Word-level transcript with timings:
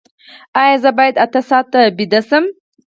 ایا 0.61 0.75
زه 0.83 0.89
باید 0.97 1.15
اته 1.25 1.39
ساعته 1.49 1.79
ویده 1.97 2.21
شم؟ 2.27 2.45